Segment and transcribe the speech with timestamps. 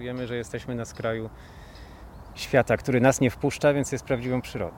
[0.00, 1.30] Czujemy, że jesteśmy na skraju
[2.34, 4.76] świata, który nas nie wpuszcza, więc jest prawdziwą przyrodą.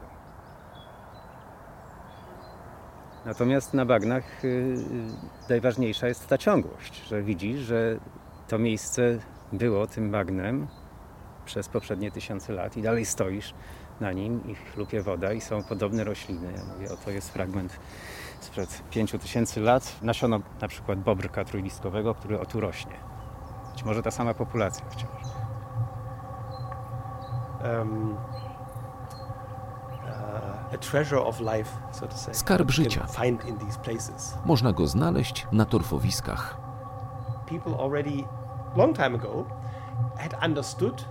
[3.27, 4.79] Natomiast na bagnach y, y,
[5.49, 7.99] najważniejsza jest ta ciągłość, że widzisz, że
[8.49, 9.19] to miejsce
[9.53, 10.67] było tym bagnem
[11.45, 13.55] przez poprzednie tysiące lat i dalej stoisz
[14.01, 16.53] na nim i chlupie woda i są podobne rośliny.
[16.57, 17.79] Ja mówię, oto jest fragment
[18.41, 23.12] sprzed 5000 lat, nasiono na przykład bobrka trójlistkowego, który o tu rośnie.
[23.83, 25.11] Być może ta sama populacja wciąż.
[27.65, 28.17] Um,
[30.05, 32.35] uh, a treasure of life, so to say.
[32.35, 33.07] Skarb życia.
[33.07, 34.39] Find in these places.
[34.45, 36.57] Można go znaleźć na torfowiskach.
[37.47, 38.25] People already
[38.77, 39.45] long time ago
[40.19, 41.05] had understood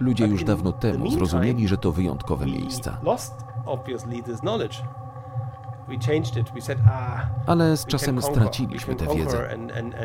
[0.00, 2.98] Ludzie już dawno temu zrozumieli, że to wyjątkowe miejsca.
[6.86, 9.58] Ah, Ale z czasem straciliśmy tę wiedzę.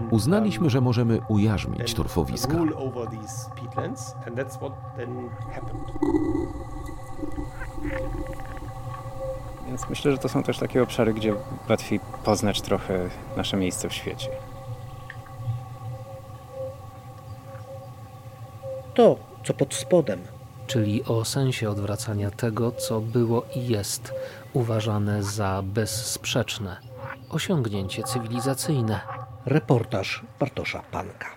[0.09, 2.57] Uznaliśmy, że możemy ujarzmić torfowiska.
[9.67, 11.33] Więc myślę, że to są też takie obszary, gdzie
[11.69, 14.29] łatwiej poznać trochę nasze miejsce w świecie.
[18.97, 20.19] to, co pod spodem.
[20.67, 24.13] Czyli o sensie odwracania tego, co było i jest
[24.57, 26.77] uważane za bezsprzeczne.
[27.29, 28.99] Osiągnięcie cywilizacyjne.
[29.45, 31.27] Reportaż Bartosza Panka.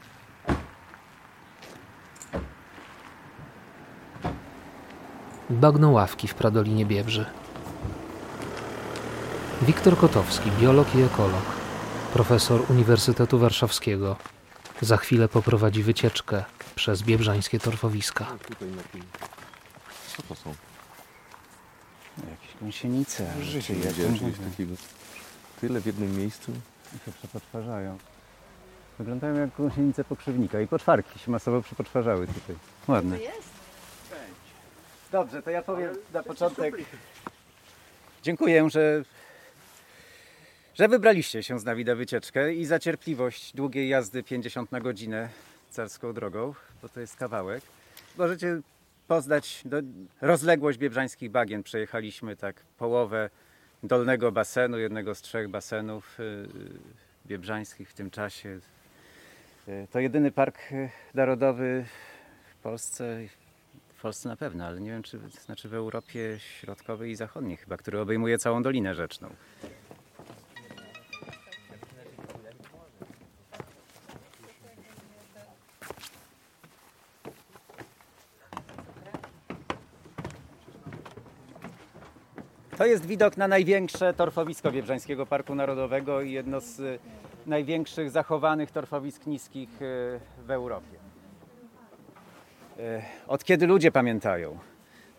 [5.50, 7.26] Bagno ławki w Pradolinie Biebrzy.
[9.62, 11.44] Wiktor Kotowski, biolog i ekolog,
[12.12, 14.16] profesor Uniwersytetu Warszawskiego.
[14.80, 18.26] Za chwilę poprowadzi wycieczkę przez biebrzańskie torfowiska.
[20.16, 20.69] Co to są?
[22.18, 23.32] Jakieś gąsienice.
[23.40, 24.74] Życie nie widziałem czegoś takiego.
[25.60, 26.52] Tyle w jednym miejscu.
[26.96, 27.98] I się przepotwarzają.
[28.98, 32.56] Wyglądają jak gąsienice pokrzywnika i poczwarki się masowo przepotwarzały tutaj.
[32.88, 33.18] Ładne.
[35.12, 36.74] Dobrze, to ja powiem na początek.
[38.22, 39.04] Dziękuję, że,
[40.74, 45.28] że wybraliście się z nami na wycieczkę i za cierpliwość długiej jazdy 50 na godzinę
[45.70, 47.62] carską drogą, bo to jest kawałek.
[48.18, 48.60] Możecie
[49.10, 49.76] poznać do,
[50.20, 51.62] rozległość biebrzańskich bagien.
[51.62, 53.30] Przejechaliśmy tak połowę
[53.82, 56.48] dolnego basenu, jednego z trzech basenów y,
[57.26, 58.60] biebrzańskich w tym czasie.
[59.68, 61.84] Y, to jedyny park y, narodowy
[62.50, 63.18] w Polsce,
[63.96, 67.76] w Polsce na pewno, ale nie wiem, czy znaczy w Europie Środkowej i Zachodniej chyba,
[67.76, 69.28] który obejmuje całą Dolinę Rzeczną.
[82.80, 86.98] To jest widok na największe torfowisko Wiebrzańskiego Parku Narodowego i jedno z y,
[87.46, 90.96] największych zachowanych torfowisk niskich y, w Europie.
[92.78, 94.58] Y, od kiedy ludzie pamiętają,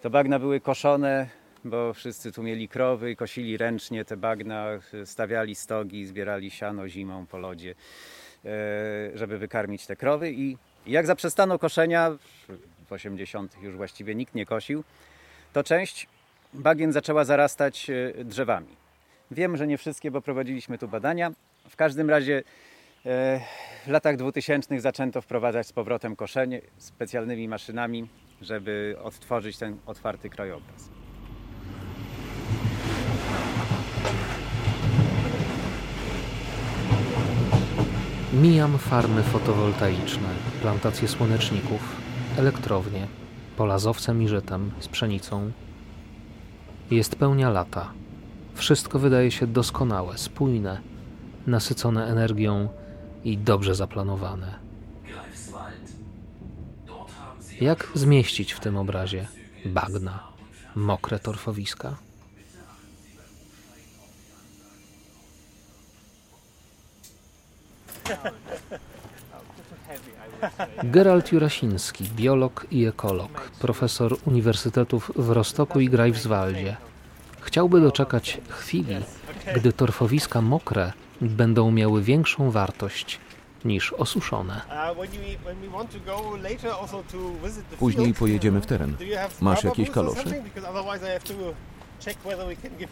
[0.02, 1.28] to bagna były koszone,
[1.66, 4.68] bo wszyscy tu mieli krowy kosili ręcznie te bagna,
[5.06, 7.76] stawiali stogi, zbierali siano zimą po lodzie,
[9.14, 12.12] żeby wykarmić te krowy i jak zaprzestano koszenia,
[12.88, 13.56] w 80.
[13.62, 14.84] już właściwie nikt nie kosił,
[15.54, 16.08] to część
[16.54, 18.76] bagien zaczęła zarastać e, drzewami.
[19.32, 21.32] Wiem, że nie wszystkie, bo prowadziliśmy tu badania.
[21.70, 22.44] W każdym razie
[23.06, 23.42] e,
[23.86, 28.08] w latach 2000 zaczęto wprowadzać z powrotem koszenie specjalnymi maszynami,
[28.42, 30.90] żeby odtworzyć ten otwarty krajobraz.
[38.34, 40.30] Mijam farmy fotowoltaiczne,
[40.62, 41.96] plantacje słoneczników,
[42.38, 43.08] elektrownie,
[43.58, 45.52] pola z owcem i żytem, z pszenicą,
[46.92, 47.92] jest pełnia lata.
[48.54, 50.82] Wszystko wydaje się doskonałe, spójne,
[51.48, 52.70] nasycone energią
[53.24, 54.60] i dobrze zaplanowane.
[57.62, 59.28] Jak zmieścić w tym obrazie
[59.66, 60.28] bagna,
[60.76, 61.96] mokre torfowiska?
[70.84, 76.78] Gerald Jurasiński, biolog i ekolog, profesor uniwersytetów w Rostoku i Greifswaldzie.
[77.42, 78.96] Chciałby doczekać chwili,
[79.56, 79.74] gdy
[80.42, 83.20] mokre będą miały większą wartość
[83.66, 84.62] niż osuszone.
[87.80, 88.96] Później pojedziemy w teren.
[89.42, 90.24] Masz jakieś kalosze?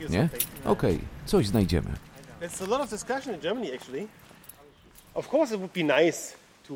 [0.09, 0.29] Nie?
[0.65, 0.99] Okej, okay.
[1.25, 1.89] coś znajdziemy.
[5.13, 6.33] Of course it would be nice
[6.67, 6.73] to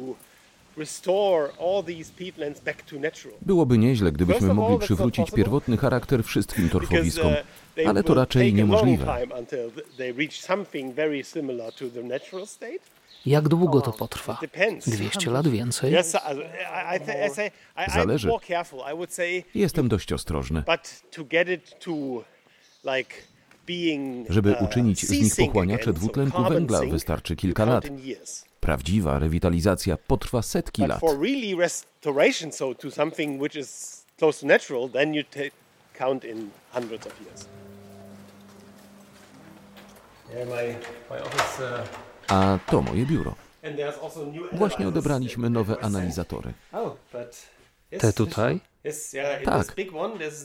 [3.42, 9.28] Byłoby nieźle, gdybyśmy mogli przywrócić pierwotny charakter wszystkim torfowiskom, uh, ale to raczej niemożliwe.
[13.26, 14.40] Jak długo to potrwa?
[14.88, 15.94] 200 lat więcej?
[17.94, 18.30] Zależy.
[19.56, 20.64] Jestem dość ostrożny.
[24.30, 27.86] Żeby uh, uczynić z nich pochłaniacze dwutlenku węgla wystarczy kilka lat.
[28.64, 31.02] Prawdziwa rewitalizacja potrwa setki lat.
[42.28, 43.36] A to moje biuro.
[44.52, 46.54] Właśnie odebraliśmy nowe analizatory.
[46.74, 46.96] Oh,
[48.00, 48.60] Te tutaj?
[49.46, 49.76] Tak,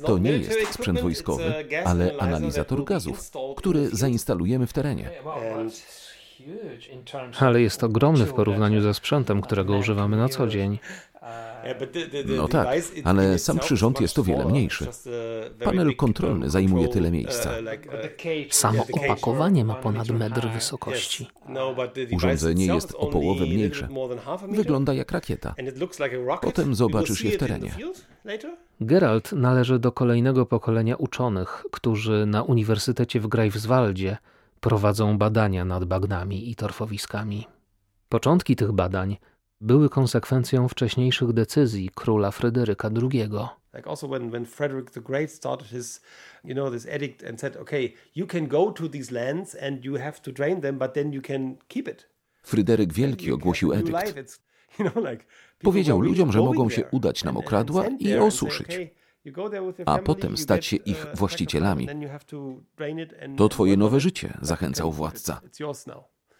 [0.06, 1.54] to nie jest sprzęt wojskowy,
[1.84, 5.10] ale analizator gazów, który zainstalujemy w terenie.
[7.40, 10.78] Ale jest ogromny w porównaniu ze sprzętem, którego używamy na co dzień.
[12.36, 12.68] No tak,
[13.04, 14.86] ale sam przyrząd jest o wiele mniejszy.
[15.64, 17.50] Panel kontrolny zajmuje tyle miejsca.
[18.50, 21.30] Samo opakowanie ma ponad metr wysokości.
[22.12, 23.88] Urządzenie jest o połowę mniejsze.
[24.48, 25.54] Wygląda jak rakieta.
[26.42, 27.70] Potem zobaczysz je w terenie.
[28.80, 34.16] Geralt należy do kolejnego pokolenia uczonych, którzy na Uniwersytecie w Greifswaldzie
[34.60, 37.46] prowadzą badania nad bagnami i torfowiskami.
[38.08, 39.16] Początki tych badań
[39.60, 43.28] były konsekwencją wcześniejszych decyzji króla Fryderyka II.
[43.74, 46.00] Like also when, when Frederick the Great started his,
[46.44, 49.96] you know, this edict and said, okay, you can go to these lands and you
[49.96, 52.08] have to drain them, but then you can keep it.
[52.42, 54.40] Fryderyk Wielki ogłosił edykt.
[55.62, 58.78] Powiedział ludziom, że mogą się udać na mokradła i je osuszyć,
[59.86, 61.88] a potem stać się ich uh, właścicielami.
[63.36, 65.40] To twoje nowe życie, zachęcał władca.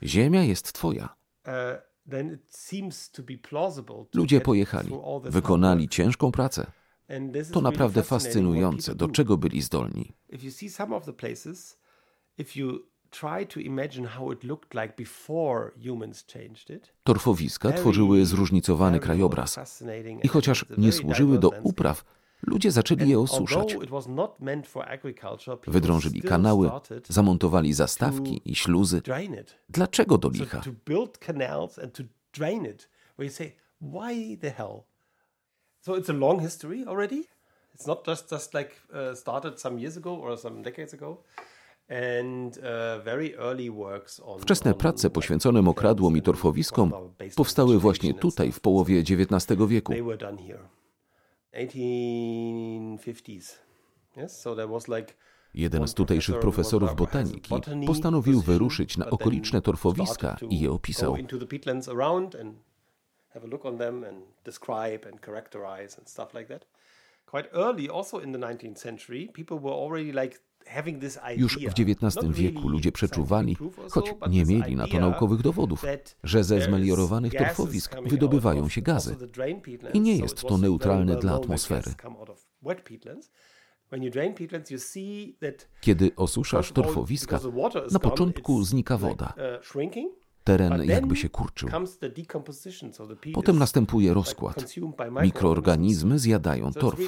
[0.03, 1.17] Ziemia jest twoja.
[1.47, 1.53] Uh,
[4.15, 4.93] Ludzie pojechali,
[5.25, 6.73] wykonali ciężką pracę.
[7.53, 10.13] To naprawdę fascynujące, do czego byli zdolni.
[17.05, 19.83] Torfowiska tworzyły zróżnicowany krajobraz
[20.23, 22.05] i chociaż nie służyły do upraw,
[22.46, 23.76] ludzie zaczęli je osuszać.
[25.67, 26.70] Wydrążyli kanały,
[27.08, 29.02] zamontowali zastawki i śluzy.
[29.69, 30.62] Dlaczego do licha?
[35.81, 37.25] So it's a long history already.
[37.76, 41.23] It's not just just like uh, started some years ago or some decades ago.
[44.38, 46.93] Wczesne prace poświęcone mokradłom i torfowiskom
[47.37, 49.93] powstały właśnie tutaj w połowie XIX wieku.
[55.55, 57.55] Jeden z tutejszych profesorów botaniki
[57.87, 61.17] postanowił wyruszyć na okoliczne torfowiska i je opisał.
[67.27, 70.39] Quite early, also in the 19th century, people were already like
[71.37, 73.56] już w XIX wieku ludzie przeczuwali,
[73.91, 75.85] choć nie mieli na to naukowych dowodów,
[76.23, 79.17] że ze zmeliorowanych torfowisk wydobywają się gazy.
[79.93, 81.94] I nie jest to neutralne dla atmosfery.
[85.81, 87.41] Kiedy osuszasz torfowiska,
[87.91, 89.35] na początku znika woda.
[90.44, 91.69] Teren jakby się kurczył.
[93.34, 94.75] Potem następuje rozkład.
[95.22, 97.01] Mikroorganizmy zjadają torf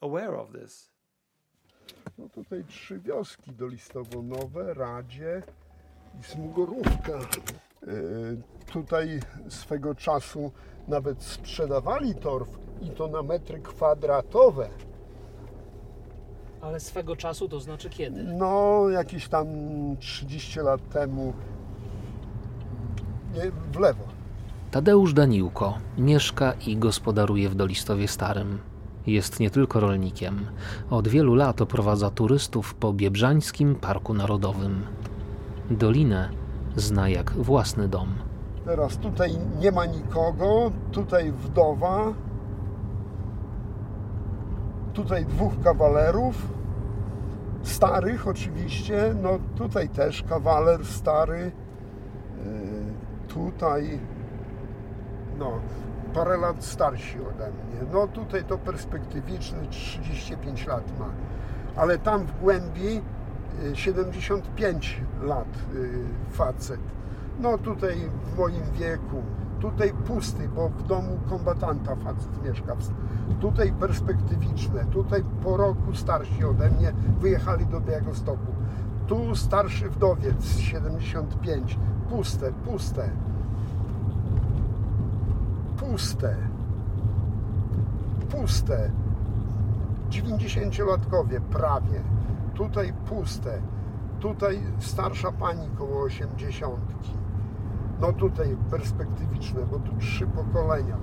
[0.00, 0.90] aware of this.
[2.18, 5.42] No tutaj trzy wioski do Listowo-Nowe, Radzie
[6.20, 7.12] i Smugorówka.
[7.86, 10.52] Yy, tutaj swego czasu
[10.88, 12.48] nawet sprzedawali torf
[12.82, 14.68] i to na metry kwadratowe.
[16.60, 18.24] Ale swego czasu to znaczy kiedy?
[18.24, 19.46] No, jakieś tam
[19.98, 21.32] 30 lat temu.
[23.34, 24.04] Nie, w lewo.
[24.70, 28.58] Tadeusz Daniłko mieszka i gospodaruje w Dolistowie Starym.
[29.06, 30.46] Jest nie tylko rolnikiem.
[30.90, 34.82] Od wielu lat oprowadza turystów po Biebrzańskim Parku Narodowym.
[35.70, 36.28] Dolinę
[36.76, 38.08] zna jak własny dom.
[38.64, 42.12] Teraz tutaj nie ma nikogo, tutaj wdowa,
[44.92, 46.48] tutaj dwóch kawalerów,
[47.62, 51.52] starych oczywiście, no tutaj też kawaler stary, yy,
[53.28, 53.98] tutaj
[55.38, 55.52] no
[56.14, 57.92] parę lat starsi ode mnie.
[57.92, 61.06] No tutaj to perspektywiczny 35 lat ma,
[61.76, 63.00] ale tam w głębi
[63.74, 66.80] 75 y, lat y, facet.
[67.40, 69.22] No tutaj w moim wieku,
[69.60, 72.76] tutaj pusty, bo w domu kombatanta facet mieszka.
[73.40, 78.54] Tutaj perspektywiczne, tutaj po roku starsi ode mnie wyjechali do Białegostoku.
[79.06, 81.78] Tu starszy wdowiec 75,
[82.10, 83.10] puste, puste
[85.84, 86.36] puste.
[88.30, 88.90] Puste.
[90.10, 92.00] 90-latkowie prawie.
[92.54, 93.58] Tutaj puste.
[94.20, 97.10] tutaj starsza pani koło osiemdziesiątki.
[98.00, 100.96] No tutaj perspektywiczne, bo tu trzy pokolenia.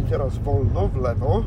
[0.00, 1.42] I teraz wolno w lewo.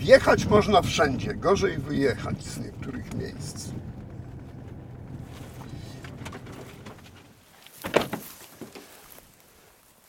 [0.00, 3.68] Wjechać można wszędzie, gorzej wyjechać z niektórych miejsc.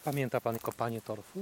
[0.04, 1.40] Pamięta Pan kopanie torfu?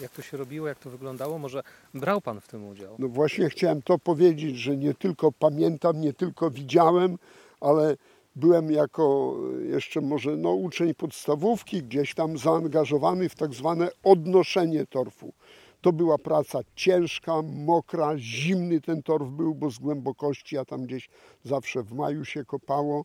[0.00, 1.38] Jak to się robiło, jak to wyglądało?
[1.38, 1.62] Może
[1.94, 2.96] brał Pan w tym udział?
[2.98, 7.18] No właśnie chciałem to powiedzieć, że nie tylko pamiętam, nie tylko widziałem,
[7.60, 7.96] ale
[8.36, 9.36] byłem jako
[9.70, 15.32] jeszcze może no, uczeń podstawówki gdzieś tam zaangażowany w tak zwane odnoszenie torfu.
[15.82, 21.08] To była praca ciężka, mokra, zimny ten torf był, bo z głębokości, a tam gdzieś
[21.44, 23.04] zawsze w maju się kopało.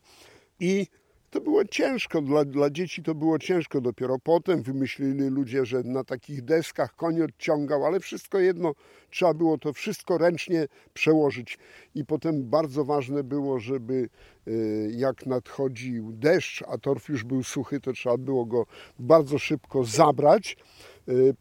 [0.60, 0.86] I
[1.30, 3.80] to było ciężko, dla, dla dzieci to było ciężko.
[3.80, 8.72] Dopiero potem wymyślili ludzie, że na takich deskach koń odciągał, ale wszystko jedno,
[9.10, 11.58] trzeba było to wszystko ręcznie przełożyć.
[11.94, 14.08] I potem bardzo ważne było, żeby
[14.48, 18.66] y, jak nadchodził deszcz, a torf już był suchy, to trzeba było go
[18.98, 20.56] bardzo szybko zabrać,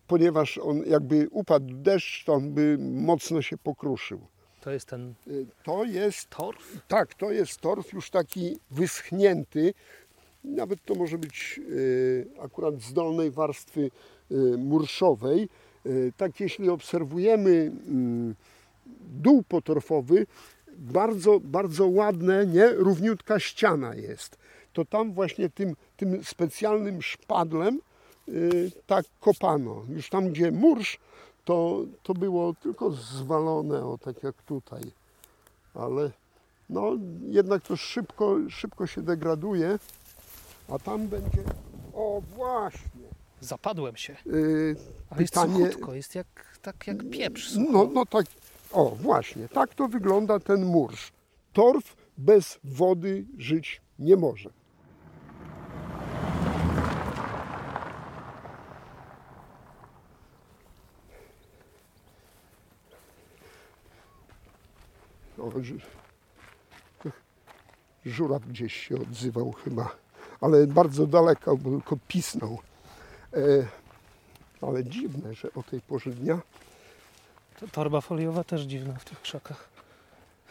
[0.07, 4.19] ponieważ on jakby upadł deszcz, to on by mocno się pokruszył.
[4.61, 5.13] To jest ten.
[5.27, 6.29] Y, to jest.
[6.29, 6.81] Torf?
[6.87, 9.73] Tak, to jest torf już taki wyschnięty.
[10.43, 13.91] Nawet to może być y, akurat z dolnej warstwy
[14.31, 15.49] y, murszowej.
[16.17, 18.35] Tak, jeśli obserwujemy mm,
[18.99, 20.25] dół potorfowy,
[20.77, 22.69] bardzo, bardzo ładne, nie?
[22.69, 24.37] Równiutka ściana jest.
[24.73, 27.79] To tam właśnie tym, tym specjalnym szpadlem
[28.87, 29.83] tak kopano.
[29.89, 30.99] Już tam, gdzie mursz,
[31.45, 34.81] to, to było tylko zwalone, o tak jak tutaj.
[35.73, 36.11] Ale
[36.69, 36.91] no,
[37.27, 39.79] jednak to szybko, szybko się degraduje,
[40.69, 41.43] a tam będzie.
[41.93, 43.07] O, właśnie.
[43.41, 44.15] Zapadłem się.
[44.25, 44.75] Yy,
[45.09, 45.59] Ale pytanie...
[45.59, 46.27] jest suchutko, jest jak,
[46.61, 47.49] tak jak pieprz.
[47.49, 47.71] Sucho.
[47.71, 48.25] No, no tak.
[48.71, 49.49] O, właśnie.
[49.49, 51.11] Tak to wygląda ten mursz.
[51.53, 54.49] Torf bez wody żyć nie może.
[68.05, 69.95] Żuraw gdzieś się odzywał chyba,
[70.41, 72.59] ale bardzo daleko, bo tylko pisnął.
[73.33, 73.67] E,
[74.61, 76.39] ale dziwne, że o tej porze dnia.
[77.59, 79.69] To torba foliowa też dziwna w tych krzakach.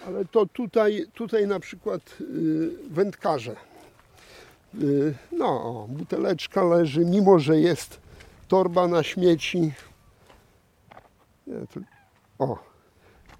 [0.07, 3.57] Ale to tutaj, tutaj na przykład y, wędkarze.
[4.83, 8.01] Y, no, buteleczka leży, mimo że jest
[8.49, 9.73] torba na śmieci.
[11.47, 11.81] Nie, to,
[12.39, 12.59] o,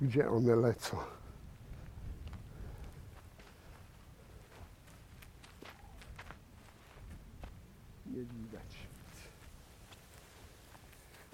[0.01, 0.97] gdzie one lecą?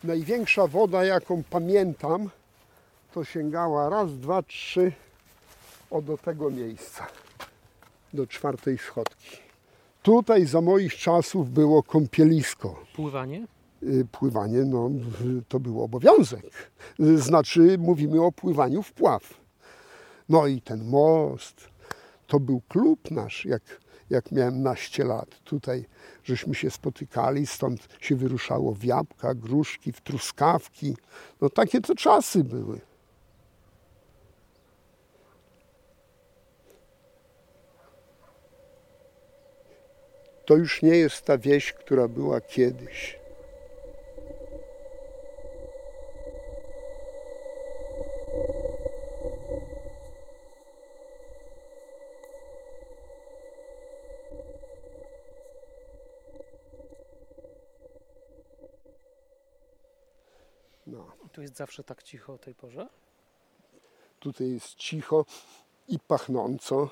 [0.04, 2.30] Największa woda, jaką pamiętam,
[3.12, 4.92] to sięgała raz, dwa, trzy
[5.90, 7.06] o do tego miejsca,
[8.14, 9.36] do czwartej schodki.
[10.02, 12.84] Tutaj za moich czasów było kąpielisko.
[12.94, 13.46] Pływanie?
[13.82, 14.90] Y, pływanie, no
[15.48, 16.70] to był obowiązek.
[16.98, 19.34] Znaczy, mówimy o pływaniu w pław.
[20.28, 21.68] No i ten most,
[22.26, 23.62] to był klub nasz, jak
[24.12, 25.28] jak miałem naście lat.
[25.44, 25.84] Tutaj
[26.24, 30.96] żeśmy się spotykali, stąd się wyruszało w jabłka, gruszki, w truskawki.
[31.40, 32.80] No takie to czasy były.
[40.46, 43.21] To już nie jest ta wieś, która była kiedyś.
[61.32, 62.88] Tu jest zawsze tak cicho o tej porze?
[64.20, 65.26] Tutaj jest cicho
[65.88, 66.90] i pachnąco.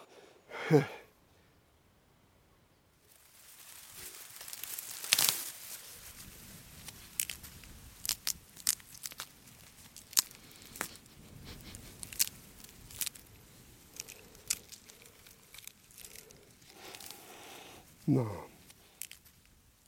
[18.08, 18.26] No.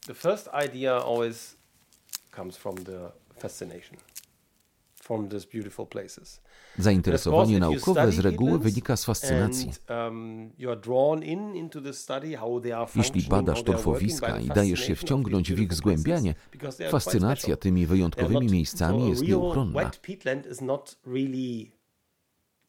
[0.06, 1.56] The first idea always
[2.30, 4.12] comes from the fascination.
[6.78, 9.73] Zainteresowanie naukowe z reguły wynika z fascynacji.
[9.90, 10.52] Um,
[12.97, 16.35] Jeśli badasz torfowiska i dajesz się wciągnąć w ich zgłębianie,
[16.90, 19.90] fascynacja tymi wyjątkowymi miejscami jest nieuchronna.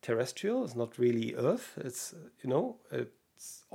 [0.03, 2.13] terrestrial, it's not really earth, it's,
[2.43, 3.65] you know, it's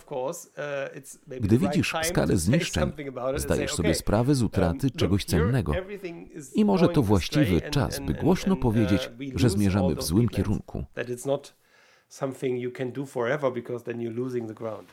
[1.26, 2.92] gdy widzisz skalę zniszczeń,
[3.36, 5.72] zdajesz sobie sprawę z utraty um, czegoś cennego.
[6.54, 10.84] I może to właściwy czas, by głośno uh, powiedzieć, że zmierzamy w złym kierunku.
[12.08, 14.88] something you can do forever because then you're losing the ground.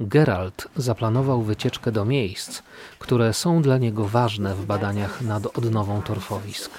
[0.00, 2.62] Geralt zaplanował wycieczkę do miejsc,
[2.98, 6.70] które są dla niego ważne w badaniach nad odnową torfowisk.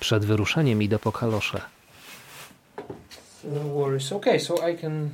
[0.00, 1.60] Przed wyruszeniem idę po kalosze.
[3.44, 4.12] No worries.
[4.12, 5.10] Okay, so I can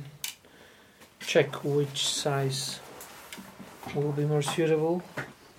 [1.33, 2.79] check which size
[3.95, 4.99] will be more suitable.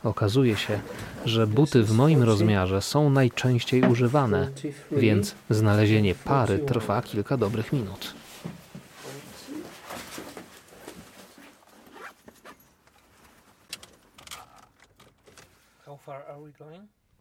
[0.04, 0.80] Okazuje się,
[1.24, 4.50] że buty w moim rozmiarze są najczęściej używane,
[4.90, 8.14] więc znalezienie pary trwa kilka dobrych minut.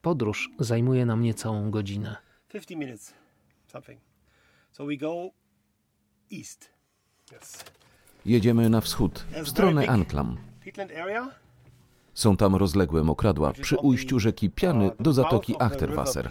[0.02, 2.16] Podróż zajmuje nam niecałą godzinę.
[2.50, 3.14] 50 minutes,
[3.68, 4.02] something.
[4.72, 5.30] So we go
[6.32, 6.70] east.
[7.32, 7.66] Yes.
[8.26, 10.38] Jedziemy na wschód, w stronę Anklam.
[12.14, 16.30] Są tam rozległe mokradła przy ujściu rzeki Piany do zatoki Achterwasser.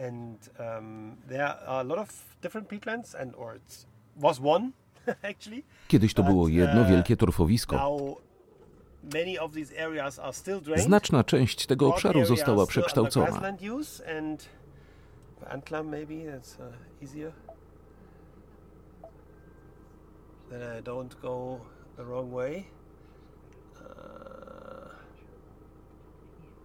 [0.00, 4.70] And um, there are a lot of different peatlands, and or it was one
[5.30, 5.62] actually.
[5.88, 7.76] Kiedyś to było jedno uh, wielkie torfowisko.
[10.76, 13.40] Znaczna część tego obszaru została przekształcona.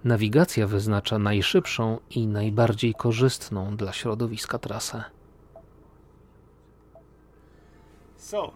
[0.03, 5.03] Nawigacja wyznacza najszybszą i najbardziej korzystną dla środowiska trasę.
[8.17, 8.51] So,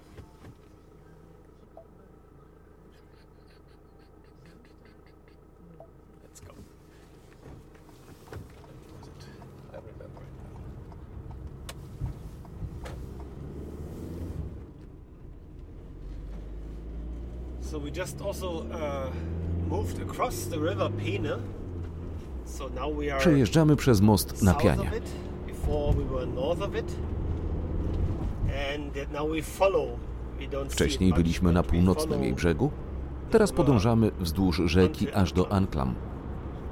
[17.76, 19.10] So we just also uh,
[19.68, 21.42] moved across the river Peene.
[22.46, 24.92] So now we are Przejeżdżamy przez most na Pianie.
[30.70, 32.72] Wcześniej byliśmy na północnym jej brzegu,
[33.30, 35.96] teraz podążamy wzdłuż rzeki aż do Anklam.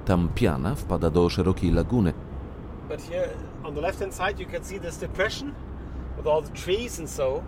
[0.05, 2.13] Tam piana wpada do szerokiej laguny.
[2.89, 3.29] But here
[3.63, 5.51] on the left hand side you can see this depression
[6.17, 7.41] with all the trees and so.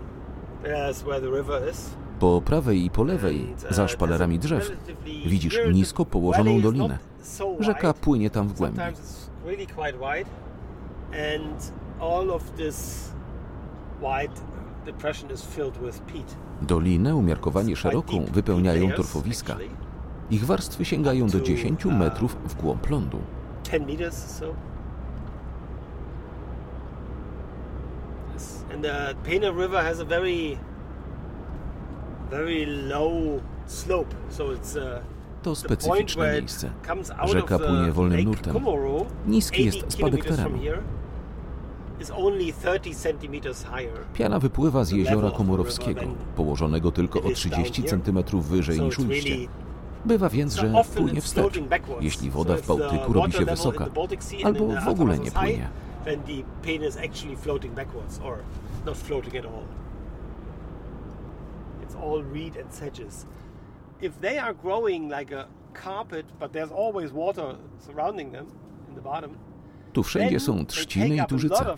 [0.62, 1.96] That's where the river is.
[2.20, 4.72] Po prawej i po lewej, za szpalerami drzew,
[5.26, 6.98] widzisz nisko położoną dolinę.
[7.60, 8.80] Rzeka płynie tam w głębi.
[16.62, 19.56] Dolinę umiarkowanie szeroką wypełniają torfowiska.
[20.30, 23.18] Ich warstwy sięgają do 10 metrów w głąb lądu.
[28.74, 30.75] And the Pena River has a very Uh,
[35.42, 36.70] to specyficzne miejsce.
[37.26, 38.56] Rzeka płynie wolnym nurtem.
[39.26, 40.58] Niski jest spadek terenu.
[44.14, 46.00] Piana wypływa z jeziora Komorowskiego,
[46.36, 49.36] położonego tylko o 30 cm wyżej niż ujście.
[50.04, 51.60] Bywa więc, że płynie wstecz,
[52.00, 53.86] jeśli woda w Bałtyku robi się wysoka,
[54.44, 55.68] albo w ogóle nie płynie.
[62.02, 63.26] All reed and sedges.
[64.00, 65.46] If they are growing like a
[65.84, 68.46] carpet, but there's always water surrounding them
[68.88, 69.30] in the bottom,
[69.92, 71.76] tu wszędzie są trzciny i tużyce.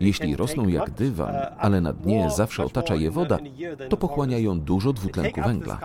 [0.00, 3.38] Jeśli rosną jak dywan, uh, ale na dnie zawsze otacza je woda,
[3.88, 5.80] to pochłaniają dużo dwutlenku węgla.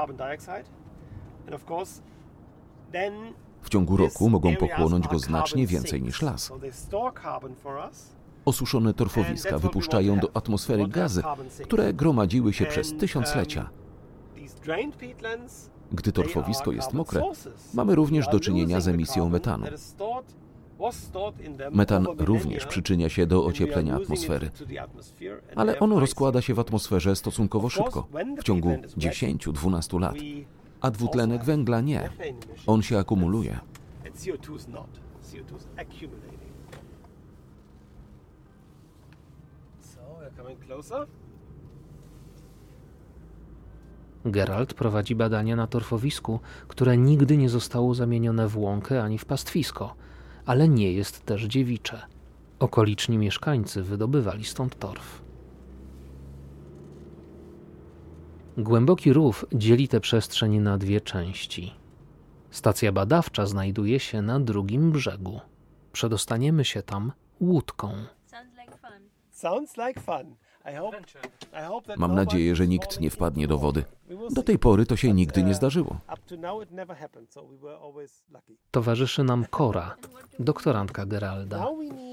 [3.61, 6.51] W ciągu roku mogą pochłonąć go znacznie więcej niż las.
[8.45, 11.21] Osuszone torfowiska wypuszczają do atmosfery gazy,
[11.63, 13.69] które gromadziły się przez tysiąclecia.
[15.91, 17.21] Gdy torfowisko jest mokre,
[17.73, 19.65] mamy również do czynienia z emisją metanu.
[21.71, 24.51] Metan również przyczynia się do ocieplenia atmosfery,
[25.55, 30.15] ale ono rozkłada się w atmosferze stosunkowo szybko, w ciągu 10-12 lat,
[30.81, 32.09] a dwutlenek węgla nie.
[32.67, 33.59] On się akumuluje.
[44.25, 49.95] Geralt prowadzi badania na torfowisku, które nigdy nie zostało zamienione w łąkę ani w pastwisko,
[50.45, 52.01] ale nie jest też dziewicze.
[52.59, 55.21] Okoliczni mieszkańcy wydobywali stąd torf.
[58.57, 61.73] Głęboki rów dzieli tę przestrzeń na dwie części.
[62.51, 65.39] Stacja badawcza znajduje się na drugim brzegu.
[65.91, 67.11] Przedostaniemy się tam
[67.41, 67.93] łódką.
[69.35, 70.35] Sounds like fun.
[71.97, 73.83] Mam nadzieję, że nikt nie wpadnie do wody.
[74.31, 75.97] Do tej pory to się nigdy nie zdarzyło.
[78.71, 79.95] Towarzyszy nam Kora,
[80.39, 81.65] doktorantka Geralda.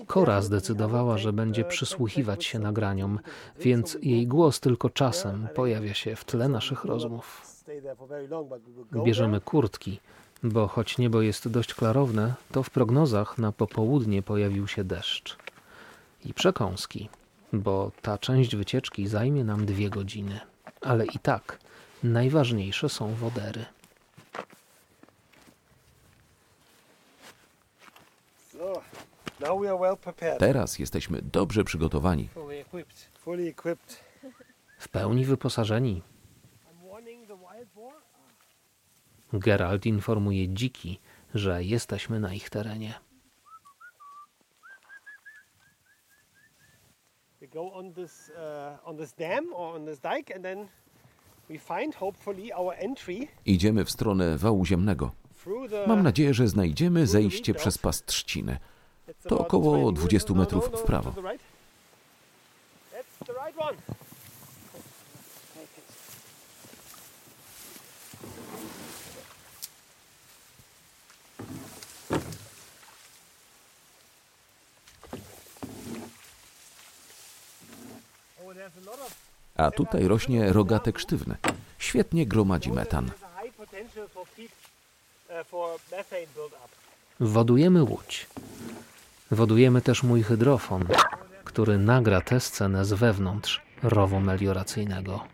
[0.07, 3.19] Kora zdecydowała, że będzie przysłuchiwać się nagraniom,
[3.61, 7.43] więc jej głos tylko czasem pojawia się w tle naszych rozmów.
[9.05, 10.01] Bierzemy kurtki,
[10.43, 15.42] bo choć niebo jest dość klarowne, to w prognozach na popołudnie pojawił się deszcz.
[16.25, 17.09] I przekąski
[17.53, 20.41] bo ta część wycieczki zajmie nam dwie godziny.
[20.81, 21.59] Ale i tak
[22.03, 23.65] najważniejsze są wodery.
[30.39, 32.29] Teraz jesteśmy dobrze przygotowani.
[34.79, 36.03] W pełni wyposażeni.
[39.33, 41.01] Geralt informuje dziki,
[41.35, 42.95] że jesteśmy na ich terenie.
[47.53, 50.69] Go on this uh, on this dam or on this dike and then
[51.51, 53.29] we find hopefully our entry.
[53.47, 55.11] Idziemy w stronę wału ziemnego.
[55.87, 58.59] Mam nadzieję, że znajdziemy zejście przez pas trzciny.
[59.29, 61.13] To około 20 metrów w prawo.
[79.57, 81.37] A tutaj rośnie rogatek sztywny.
[81.79, 83.11] Świetnie gromadzi metan.
[87.21, 88.27] Wodujemy łódź.
[89.31, 90.85] Wodujemy też mój hydrofon,
[91.45, 95.25] który nagra tę scenę z wewnątrz rowu melioracyjnego.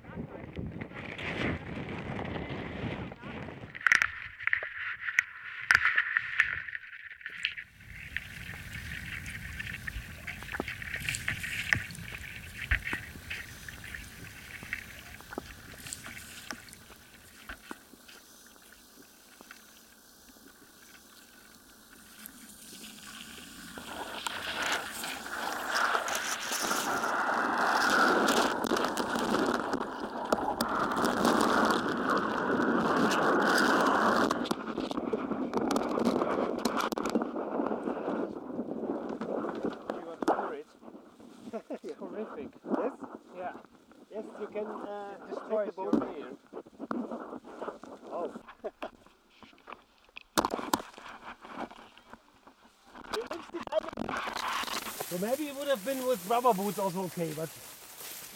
[55.21, 57.51] Maybe it would have been with rubber boots also okay, but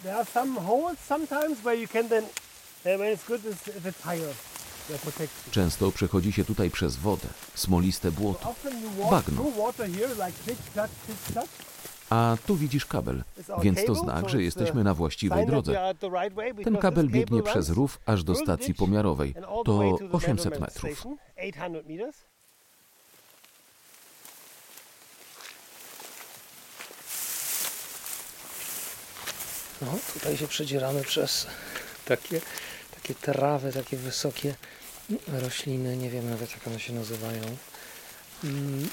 [0.02, 4.02] there are some holes sometimes where you can then, uh, when it's good if it's
[4.02, 4.34] higher.
[5.50, 8.54] Często przechodzi się tutaj przez wodę, smoliste błoto,
[9.10, 9.42] bagno.
[12.10, 13.22] A tu widzisz kabel,
[13.62, 15.94] więc to znak, że jesteśmy na właściwej drodze.
[16.64, 19.34] Ten kabel biegnie przez rów aż do stacji pomiarowej.
[19.64, 21.06] To 800 metrów.
[29.82, 31.46] No, tutaj się przedzieramy przez
[32.04, 32.40] takie,
[32.94, 34.54] takie trawy, takie wysokie
[35.28, 37.42] rośliny, nie wiem nawet jak one się nazywają.
[38.44, 38.88] Mm,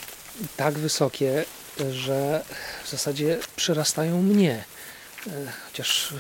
[0.58, 1.45] tak wysokie,
[1.91, 2.43] że
[2.84, 4.63] w zasadzie przyrastają mnie.
[5.28, 5.32] E,
[5.65, 6.13] chociaż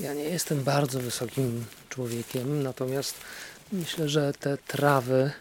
[0.00, 3.14] ja nie jestem bardzo wysokim człowiekiem, natomiast
[3.72, 5.32] myślę, że te trawy,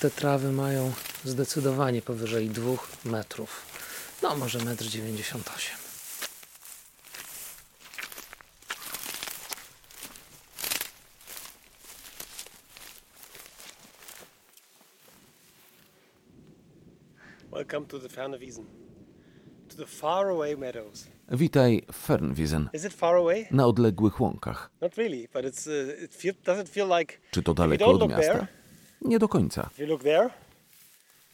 [0.00, 0.92] te trawy mają
[1.24, 3.62] zdecydowanie powyżej dwóch metrów.
[4.22, 5.44] No może metr dziewięćdziesiąt
[17.58, 18.64] Welcome to the Fernwiesen.
[19.68, 21.08] To the faraway meadows.
[21.28, 22.70] Witaj w Fernwiesen.
[22.72, 23.46] Is it far away?
[23.50, 24.70] Na odległych łąkach.
[24.80, 26.34] Not really, but it's, uh, it feel,
[26.66, 28.32] feel like Czy to daleko od miasta?
[28.32, 28.46] There,
[29.02, 29.70] Nie do końca.
[29.72, 30.30] if you look there,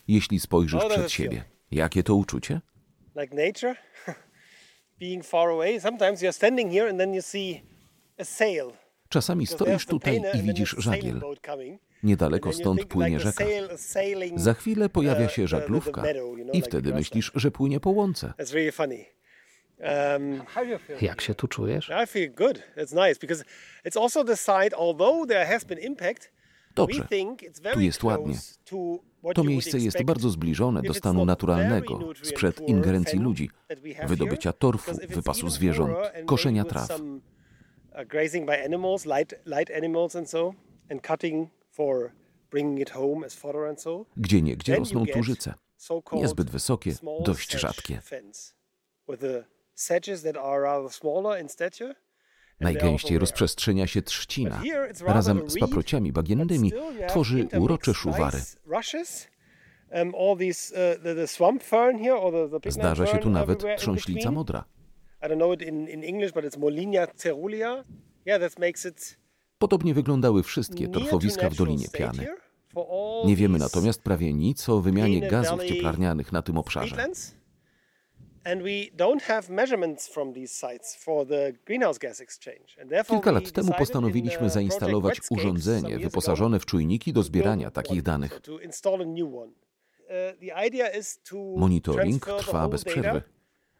[0.08, 2.60] Jeśli spojrzysz przed siebie, jakie to uczucie?
[3.16, 3.76] Like nature,
[5.00, 5.80] being far away.
[5.80, 7.62] Sometimes you're standing here and then you see
[8.18, 8.72] a sail.
[9.08, 11.20] Czasami stoisz tutaj i widzisz żagiel.
[12.04, 13.44] Niedaleko stąd płynie rzeka.
[14.36, 16.02] Za chwilę pojawia się żaglówka
[16.52, 18.32] i wtedy myślisz, że płynie po łące.
[19.78, 20.42] Um,
[21.00, 21.90] Jak się tu czujesz?
[26.74, 27.06] Dobrze.
[27.72, 28.34] Tu jest ładnie.
[29.34, 33.50] To miejsce jest bardzo zbliżone do stanu naturalnego, sprzed ingerencji ludzi,
[34.06, 36.88] wydobycia torfu, wypasu zwierząt, koszenia traw.
[44.16, 45.54] Gdzie niegdzie rosną tużyce,
[46.12, 48.00] niezbyt wysokie, dość rzadkie.
[52.60, 54.62] Najgęściej rozprzestrzenia się trzcina.
[55.06, 56.72] Razem z paprociami bagiennymi
[57.08, 58.38] tworzy urocze szuwary.
[59.90, 60.38] Um, uh,
[62.68, 64.64] Zdarza się tu nawet trząślica modra.
[69.58, 72.26] Podobnie wyglądały wszystkie torfowiska w Dolinie Piany.
[73.24, 77.06] Nie wiemy natomiast prawie nic o wymianie gazów cieplarnianych na tym obszarze.
[83.08, 88.40] Kilka lat temu postanowiliśmy zainstalować urządzenie wyposażone w czujniki do zbierania takich danych.
[88.48, 88.60] Uh,
[91.56, 93.22] Monitoring trwa bez przerwy.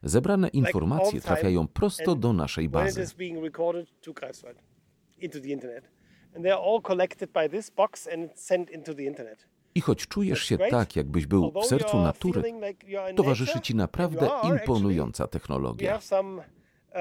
[0.02, 3.06] Zebrane informacje trafiają prosto do naszej bazy.
[6.36, 9.46] And they're all collected by this box and sent into the internet.
[9.74, 12.42] I choć czujesz się tak, jakbyś był w sercu natury,
[13.16, 16.00] towarzyszy ci naprawdę imponująca technologia.
[16.90, 17.00] Uh,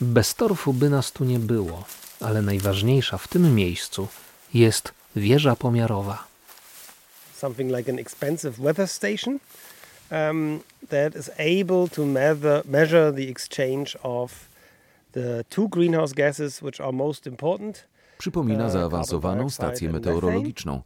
[0.00, 1.84] Bez torfu by nas tu nie było,
[2.20, 4.08] ale najważniejsza w tym miejscu
[4.54, 6.24] jest wieża pomiarowa.
[7.34, 9.38] Something like an expensive weather station
[10.10, 14.48] um, that is able to measure, measure the exchange of
[18.18, 20.82] Przypomina uh, zaawansowaną stację meteorologiczną.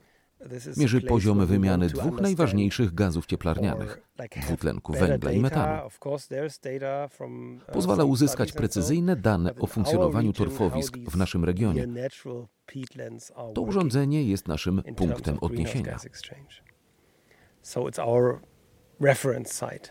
[0.76, 4.00] Mierzy poziom wymiany dwóch najważniejszych gazów cieplarnianych
[4.42, 5.86] dwutlenku węgla i metanu.
[5.86, 5.92] Uh,
[7.72, 11.88] Pozwala uzyskać precyzyjne dane o funkcjonowaniu torfowisk w naszym regionie.
[13.54, 15.98] To urządzenie jest naszym punktem odniesienia.
[17.62, 18.40] So it's our
[19.02, 19.90] reference site.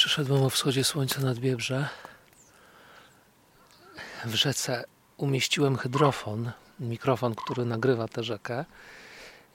[0.00, 1.88] Przyszedłem o wschodzie słońca nad Biebrze.
[4.24, 4.84] W rzece
[5.16, 8.64] umieściłem hydrofon, mikrofon, który nagrywa tę rzekę.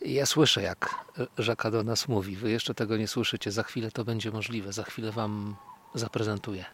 [0.01, 1.05] Ja słyszę, jak
[1.37, 2.35] rzeka do nas mówi.
[2.35, 3.51] Wy jeszcze tego nie słyszycie.
[3.51, 4.73] Za chwilę to będzie możliwe.
[4.73, 5.55] Za chwilę Wam
[5.95, 6.65] zaprezentuję.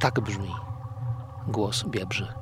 [0.00, 0.54] Tak brzmi
[1.48, 2.37] głos Biebrzy.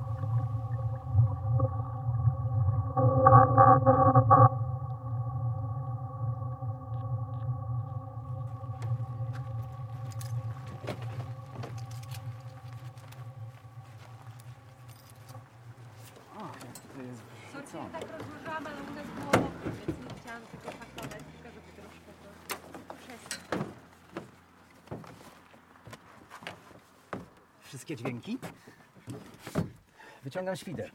[30.46, 30.90] Wyciągam świder.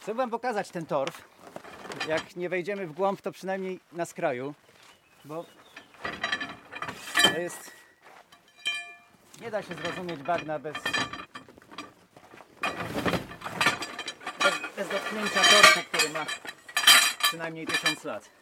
[0.00, 1.28] Chcę wam pokazać ten torf.
[2.08, 4.54] Jak nie wejdziemy w głąb, to przynajmniej na skraju,
[5.24, 5.44] bo
[7.22, 7.70] to jest...
[9.40, 10.76] Nie da się zrozumieć bagna bez...
[14.76, 16.26] bez, dotknięcia torfu, który ma
[17.22, 18.38] przynajmniej tysiąc lat.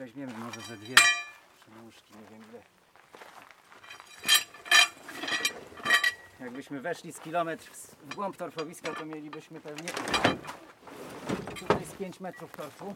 [0.00, 0.94] weźmiemy może ze dwie
[1.82, 2.62] nóżki, nie wiem ile.
[6.40, 7.70] Jakbyśmy weszli z kilometr
[8.10, 9.88] w głąb torfowiska, to mielibyśmy pewnie
[11.58, 12.94] tutaj z 5 metrów torfu.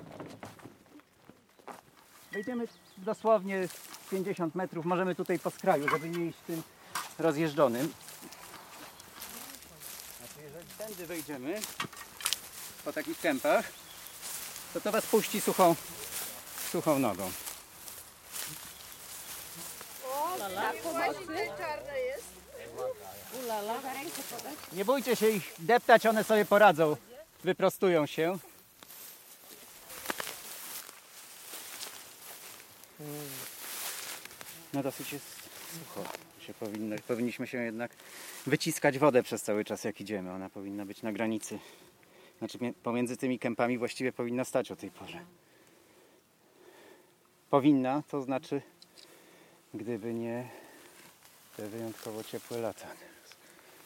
[2.32, 3.68] Wejdziemy dosłownie
[4.10, 6.62] 50 metrów, możemy tutaj po skraju, żeby nie iść tym
[7.18, 7.92] rozjeżdżonym.
[10.18, 11.60] Znaczy, jeżeli tędy wejdziemy,
[12.84, 13.64] po takich kępach,
[14.72, 15.74] to to Was puści suchą,
[16.72, 17.30] suchą nogą.
[24.72, 26.96] Nie bójcie się ich deptać, one sobie poradzą.
[27.44, 28.38] Wyprostują się.
[34.72, 35.26] No dosyć jest
[35.72, 36.04] sucho.
[36.40, 37.90] Się powinno, powinniśmy się jednak
[38.46, 40.32] wyciskać wodę przez cały czas jak idziemy.
[40.32, 41.58] Ona powinna być na granicy.
[42.38, 45.24] Znaczy pomiędzy tymi kępami właściwie powinna stać o tej porze.
[47.50, 48.62] Powinna, to znaczy
[49.74, 50.48] gdyby nie
[51.56, 52.86] te wyjątkowo ciepłe lata.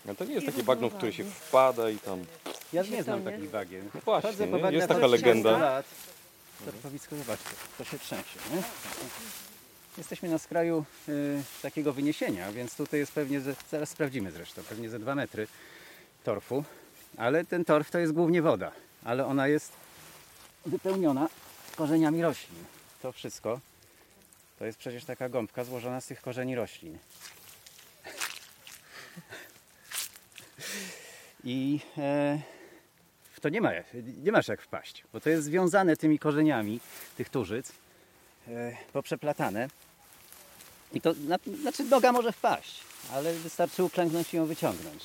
[0.06, 2.24] Ale to nie jest takie bagno, w które się wpada i tam...
[2.72, 3.90] Ja nie znam takich bagien.
[3.94, 4.62] No właśnie, Chodzę po nie?
[4.62, 5.58] bagnach jest taka od 30 legenda.
[5.58, 5.86] Lat.
[6.64, 8.38] Torfowisko, zobaczcie, to się trzęsie.
[8.54, 8.62] Nie?
[9.98, 14.90] Jesteśmy na skraju y, takiego wyniesienia, więc tutaj jest pewnie, ze, zaraz sprawdzimy zresztą, pewnie
[14.90, 15.46] ze 2 metry
[16.24, 16.64] torfu.
[17.16, 18.72] Ale ten torf to jest głównie woda,
[19.04, 19.72] ale ona jest
[20.66, 21.28] wypełniona
[21.76, 22.64] korzeniami roślin.
[23.02, 23.60] To wszystko
[24.58, 26.98] to jest przecież taka gąbka złożona z tych korzeni roślin.
[31.50, 32.38] I e,
[33.40, 33.70] to nie, ma,
[34.22, 36.80] nie masz jak wpaść, bo to jest związane tymi korzeniami
[37.16, 37.72] tych turzyc,
[38.48, 39.68] e, poprzeplatane.
[40.92, 42.82] I to, na, znaczy noga może wpaść,
[43.12, 45.04] ale wystarczy uklęknąć i ją wyciągnąć.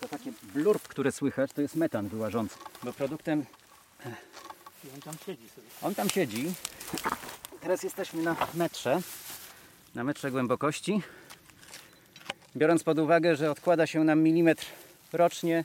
[0.00, 3.44] To takie blurb, które słychać, to jest metan wyłażący, bo produktem
[4.84, 5.66] I on tam siedzi sobie.
[5.82, 6.52] on tam siedzi.
[7.60, 9.00] Teraz jesteśmy na metrze,
[9.94, 11.02] na metrze głębokości.
[12.56, 14.66] Biorąc pod uwagę, że odkłada się nam milimetr
[15.12, 15.64] rocznie,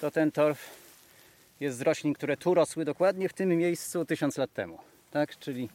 [0.00, 0.58] to ten torf
[1.60, 4.78] jest z roślin, które tu rosły dokładnie w tym miejscu tysiąc lat temu.
[5.10, 5.38] Tak?
[5.38, 5.68] Czyli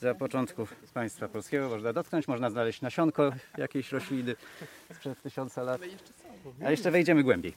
[0.00, 4.36] za początków państwa polskiego można dotknąć, można znaleźć nasionko jakiejś rośliny
[4.94, 5.80] sprzed tysiąca lat.
[6.64, 7.54] A jeszcze wejdziemy głębiej.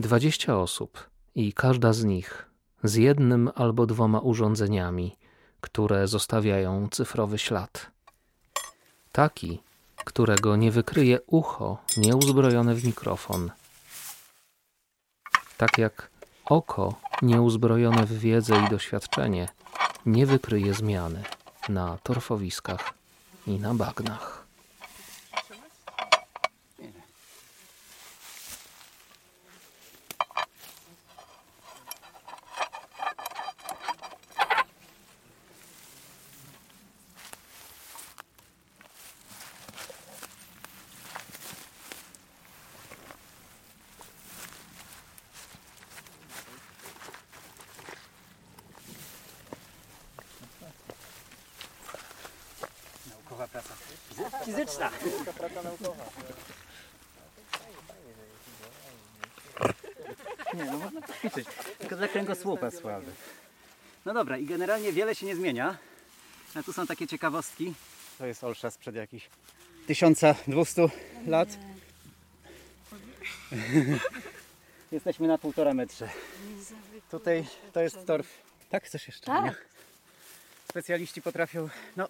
[0.00, 2.46] 20 osób i każda z nich
[2.84, 5.16] z jednym albo dwoma urządzeniami,
[5.60, 7.90] które zostawiają cyfrowy ślad.
[9.12, 9.62] Taki,
[10.04, 13.50] którego nie wykryje ucho nieuzbrojone w mikrofon.
[15.56, 16.10] Tak jak
[16.44, 19.48] oko nieuzbrojone w wiedzę i doświadczenie
[20.06, 21.22] nie wykryje zmiany
[21.68, 22.94] na torfowiskach
[23.46, 24.40] i na bagnach.
[53.30, 53.74] Naukowa praca.
[54.44, 54.90] Fizyczna.
[60.54, 61.48] Nie, no można poćwiczyć.
[61.78, 62.08] Tylko dla
[64.06, 65.78] No dobra, i generalnie wiele się nie zmienia.
[66.54, 67.74] A tu są takie ciekawostki.
[68.18, 69.28] To jest Olsza sprzed jakichś
[69.86, 70.88] 1200
[71.26, 71.48] lat.
[74.92, 76.08] Jesteśmy na półtora metrze.
[77.10, 78.26] Tutaj to jest torf.
[78.70, 79.26] Tak, chcesz jeszcze?
[79.26, 79.64] Tak.
[80.68, 82.08] Specjaliści potrafią, no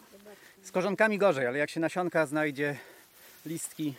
[0.62, 2.78] z korzonkami gorzej, ale jak się nasionka znajdzie,
[3.46, 3.94] listki.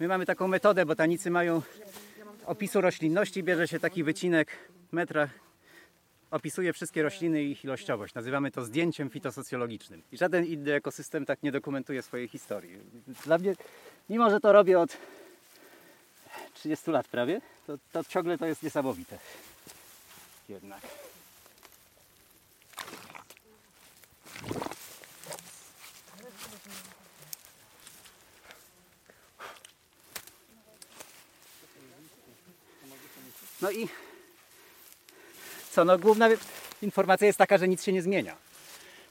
[0.00, 1.62] My mamy taką metodę, botanicy mają
[2.46, 4.48] opisu roślinności, bierze się taki wycinek
[4.92, 5.28] metra,
[6.30, 8.14] opisuje wszystkie rośliny i ich ilościowość.
[8.14, 10.02] Nazywamy to zdjęciem fitosocjologicznym.
[10.12, 12.78] I żaden inny ekosystem tak nie dokumentuje swojej historii.
[13.24, 13.54] Dla mnie,
[14.10, 14.96] mimo że to robię od
[16.54, 19.18] 30 lat prawie, to, to ciągle to jest niesamowite.
[20.48, 20.80] Jednak.
[33.62, 33.88] No i
[35.70, 36.28] co, no główna
[36.82, 38.36] informacja jest taka, że nic się nie zmienia.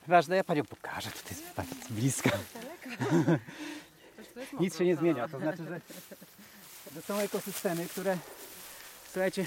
[0.08, 2.30] Ważne, ja Panią pokażę, tutaj jest Pani bliska.
[4.60, 5.82] nic się nie zmienia, to znaczy, że,
[6.96, 8.18] że są ekosystemy, które,
[9.12, 9.46] słuchajcie,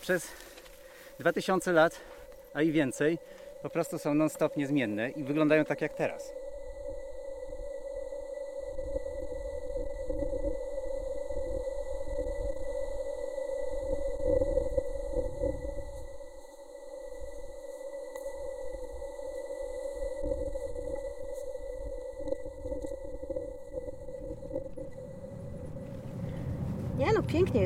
[0.00, 0.28] przez
[1.18, 2.00] 2000 lat,
[2.54, 3.18] a i więcej,
[3.62, 6.32] po prostu są non-stop niezmienne i wyglądają tak jak teraz.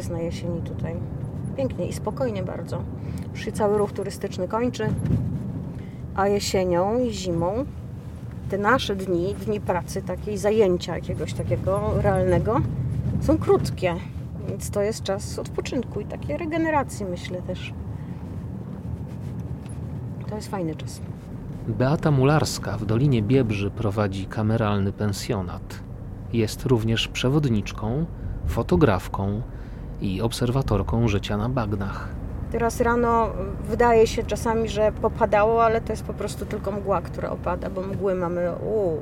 [0.07, 0.95] Jest na jesieni tutaj.
[1.57, 2.83] Pięknie i spokojnie bardzo.
[3.31, 4.89] Już się cały ruch turystyczny kończy,
[6.15, 7.65] a jesienią i zimą
[8.51, 12.61] te nasze dni, dni pracy, takiej zajęcia jakiegoś takiego realnego,
[13.21, 13.95] są krótkie.
[14.49, 17.75] Więc to jest czas odpoczynku i takiej regeneracji, myślę też.
[20.29, 21.01] To jest fajny czas.
[21.69, 25.81] Beata Mularska w Dolinie Biebrzy prowadzi kameralny pensjonat.
[26.33, 28.07] Jest również przewodniczką,
[28.47, 29.43] fotografką
[30.01, 32.09] i obserwatorką życia na bagnach.
[32.53, 33.31] Teraz rano
[33.69, 37.83] wydaje się czasami, że popadało, ale to jest po prostu tylko mgła, która opada, bo
[37.83, 39.01] mgły mamy uu,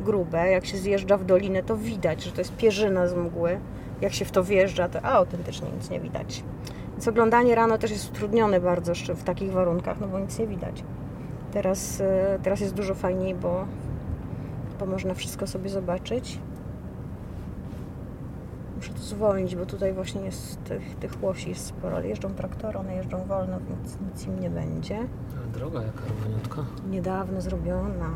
[0.00, 0.50] grube.
[0.50, 3.58] Jak się zjeżdża w dolinę, to widać, że to jest pierzyna z mgły.
[4.00, 6.44] Jak się w to wjeżdża, to autentycznie nic nie widać.
[6.92, 10.84] Więc oglądanie rano też jest utrudnione bardzo w takich warunkach, no bo nic nie widać.
[11.52, 13.64] Teraz, e, teraz jest dużo fajniej, bo,
[14.80, 16.38] bo można wszystko sobie zobaczyć.
[18.82, 22.78] Muszę to zwolnić, bo tutaj właśnie jest tych, tych łosi jest sporo, ale jeżdżą traktory,
[22.78, 24.96] one jeżdżą wolno, więc nic im nie będzie.
[24.96, 26.64] Ale droga jaka równiutka.
[26.90, 28.10] Niedawno zrobiona.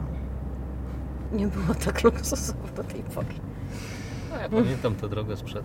[1.32, 3.26] Nie było tak luksusowo do tej pory.
[4.30, 5.62] No, ja pamiętam tę drogę sprzed...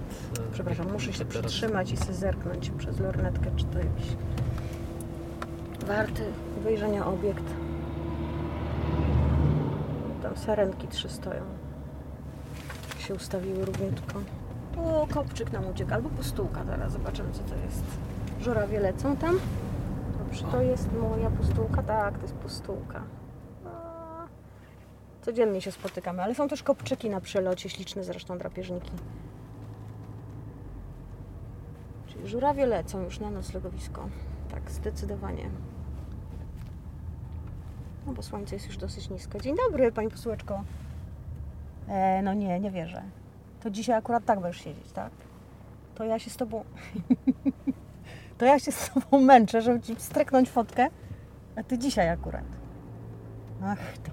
[0.49, 4.07] E, Przepraszam, muszę się przytrzymać i sobie zerknąć przez lornetkę, czy to jakiś
[5.87, 6.23] warty
[6.63, 7.45] wejrzenia obiekt.
[10.23, 11.41] Tam sarenki trzy stoją.
[12.99, 14.19] Się ustawiły równiutko.
[14.85, 17.83] O, kopczyk nam uciekł, albo pustułka teraz, zobaczymy co to jest.
[18.41, 19.39] Żurawie lecą tam.
[20.17, 21.83] Dobrze, to jest moja pustułka?
[21.83, 23.03] Tak, to jest pustułka.
[25.21, 28.91] Codziennie się spotykamy, ale są też kopczyki na przelocie, śliczne zresztą drapieżniki.
[32.07, 34.07] Czyli żurawie lecą już na noclegowisko.
[34.51, 35.49] Tak, zdecydowanie.
[38.07, 39.39] No bo słońce jest już dosyć nisko.
[39.39, 40.63] Dzień dobry, Pani posłeczko.
[41.87, 43.03] E, no nie, nie wierzę.
[43.63, 45.11] To dzisiaj akurat tak będziesz siedzieć, tak?
[45.95, 46.63] To ja się z Tobą...
[48.37, 50.87] to ja się z Tobą męczę, żeby Ci streknąć fotkę,
[51.55, 52.45] a Ty dzisiaj akurat.
[53.63, 54.11] Ach, to...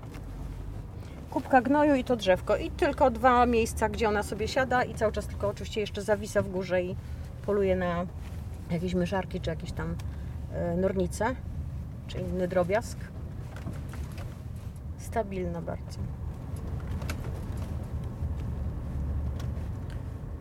[1.30, 2.56] Kubka gnoju i to drzewko.
[2.56, 6.42] I tylko dwa miejsca, gdzie ona sobie siada i cały czas tylko oczywiście jeszcze zawisa
[6.42, 6.96] w górze i
[7.46, 8.06] poluje na
[8.70, 9.96] jakieś myszarki czy jakieś tam
[10.52, 11.34] e, nornice,
[12.06, 12.98] czy inny drobiazg.
[14.98, 15.98] Stabilna bardzo.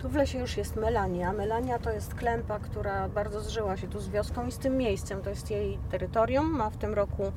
[0.08, 1.34] W lesie już jest melania.
[1.34, 5.22] Melania to jest klępa, która bardzo zżyła się tu z wioską i z tym miejscem.
[5.22, 6.46] To jest jej terytorium.
[6.58, 7.32] Ma w tym roku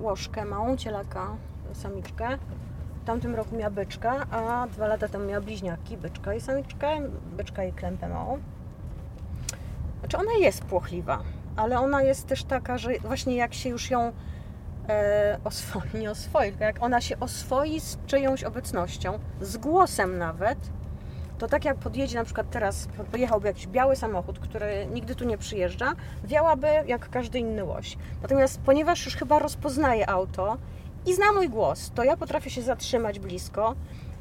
[0.00, 1.36] łożkę małą, cielaka,
[1.72, 2.38] samiczkę.
[3.02, 6.88] W tamtym roku miała byczka, a dwa lata temu miała bliźniaki, byczka i samiczkę,
[7.36, 8.38] byczka i klępę małą.
[10.00, 11.22] Znaczy ona jest płochliwa,
[11.56, 14.12] ale ona jest też taka, że właśnie jak się już ją
[14.88, 20.58] e, oswoi, nie oswoi, jak ona się oswoi z czyjąś obecnością, z głosem nawet,
[21.38, 25.38] to tak jak podjedzie na przykład teraz, pojechałby jakiś biały samochód, który nigdy tu nie
[25.38, 25.92] przyjeżdża,
[26.24, 27.96] wiałaby jak każdy inny łoś.
[28.22, 30.56] Natomiast ponieważ już chyba rozpoznaje auto
[31.06, 33.74] i zna mój głos, to ja potrafię się zatrzymać blisko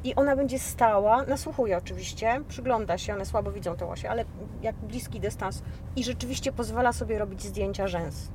[0.04, 4.26] i ona będzie stała, nasłuchuje oczywiście, przygląda się, one słabo widzą te łosie, ale
[4.62, 5.64] jak bliski dystans
[5.96, 8.28] i rzeczywiście pozwala sobie robić zdjęcia rzęs.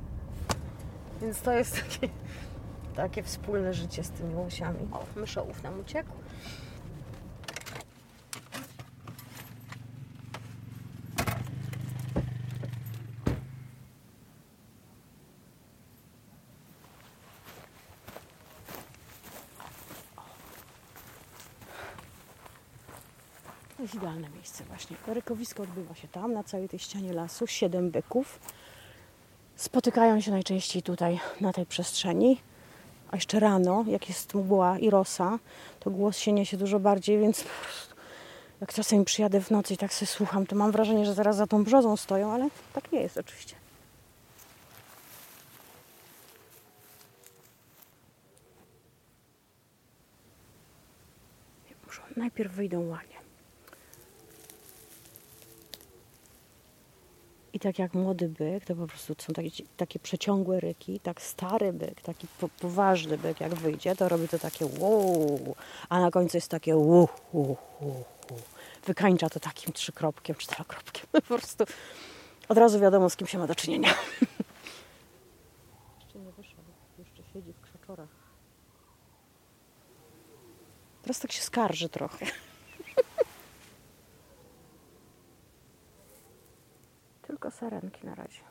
[1.21, 2.13] Więc to jest takie,
[2.95, 4.79] takie wspólne życie z tymi łosiami.
[4.91, 6.20] O, myszołów nam uciekł.
[23.81, 24.97] To jest idealne miejsce właśnie.
[25.07, 27.47] Rykowisko odbywa się tam, na całej tej ścianie lasu.
[27.47, 28.39] Siedem byków.
[29.55, 32.41] Spotykają się najczęściej tutaj, na tej przestrzeni.
[33.11, 35.39] A jeszcze rano, jak jest mgła i rosa,
[35.79, 37.43] to głos się niesie dużo bardziej, więc
[38.61, 41.47] jak czasem przyjadę w nocy i tak sobie słucham, to mam wrażenie, że zaraz za
[41.47, 43.55] tą brzozą stoją, ale tak nie jest oczywiście.
[52.17, 53.20] Najpierw wyjdą łanie.
[57.53, 61.73] I tak jak młody byk, to po prostu są takie, takie przeciągłe ryki, tak stary
[61.73, 65.55] byk, taki po, poważny byk, jak wyjdzie, to robi to takie wow,
[65.89, 67.07] a na końcu jest takie wow,
[68.85, 71.05] Wykańcza to takim trzykropkiem, czterokropkiem.
[71.11, 71.63] Po prostu
[72.49, 73.89] od razu wiadomo, z kim się ma do czynienia.
[75.99, 78.09] Jeszcze nie wyszedł, jeszcze siedzi w krzaczorach.
[81.01, 82.25] Teraz tak się skarży trochę.
[87.31, 88.41] Tylko sarenki na razie.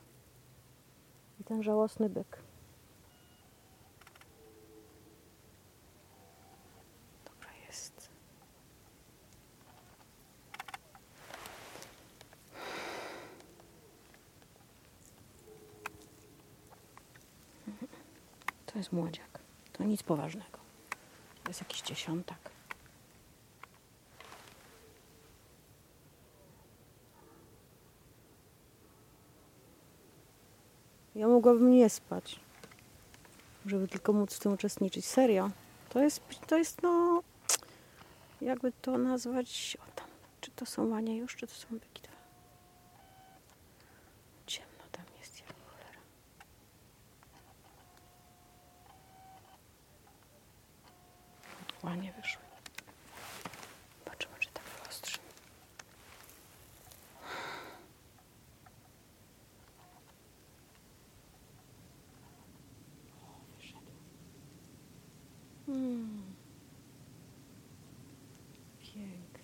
[1.40, 2.38] I ten żałosny byk.
[7.24, 8.10] Dobra jest.
[18.66, 19.38] To jest młodziak.
[19.72, 20.58] To nic poważnego.
[21.44, 22.59] To jest jakiś dziesiątak.
[31.40, 32.40] Mogłabym nie spać,
[33.66, 35.06] żeby tylko móc w tym uczestniczyć.
[35.06, 35.50] Serio.
[35.88, 37.22] To jest, to jest no,
[38.40, 40.06] jakby to nazwać, o tam,
[40.40, 42.16] czy to są łanie już, czy to są byki dwa.
[44.46, 46.00] Ciemno tam jest jak cholera.
[51.82, 52.42] Łanie wyszły.
[54.04, 55.18] Zobaczymy, czy tak wyostrzy.
[65.70, 66.22] Hmm.
[68.80, 69.40] Pięknie.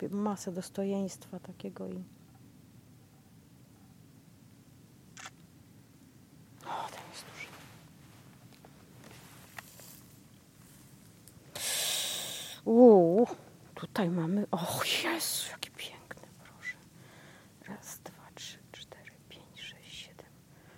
[0.00, 2.04] Sobie masę dostojeństwa takiego i...
[6.64, 7.46] O, ten jest duży.
[12.64, 13.26] Uuu,
[13.74, 14.46] tutaj mamy...
[14.50, 16.76] O Jezu, jaki piękny, proszę.
[17.66, 20.30] Raz, dwa, trzy, cztery, pięć, sześć, siedem.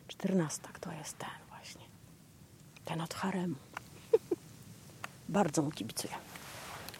[0.08, 1.84] Czternastak to jest ten właśnie.
[2.84, 3.56] Ten od haremu.
[5.28, 6.14] bardzo mu kibicuję.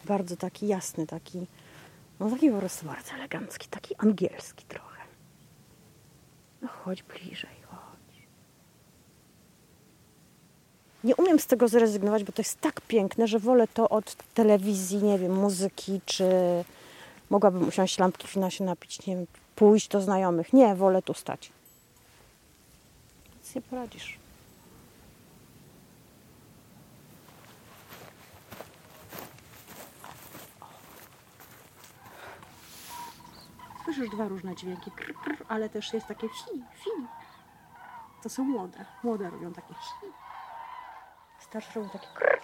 [0.05, 1.47] Bardzo taki jasny, taki,
[2.23, 5.01] no taki po prostu bardzo elegancki, taki angielski trochę.
[6.63, 8.27] No chodź bliżej, chodź.
[11.05, 15.03] Nie umiem z tego zrezygnować, bo to jest tak piękne, że wolę to od telewizji,
[15.03, 16.25] nie wiem, muzyki, czy
[17.31, 20.53] mogłabym usiąść lampki wina się napić, nie wiem, pójść do znajomych.
[20.53, 21.51] Nie, wolę tu stać.
[23.39, 24.22] Nic nie poradzisz.
[33.85, 34.91] Słyszysz dwa różne dźwięki,
[35.49, 36.91] ale też jest takie fi, fi.
[38.23, 38.85] To są młode.
[39.03, 40.07] Młode robią takie fi.
[41.39, 42.43] Starsze robią takie krr.